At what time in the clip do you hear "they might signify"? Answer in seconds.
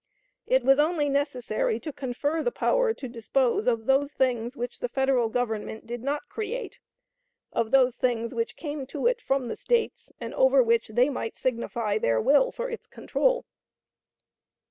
10.87-11.99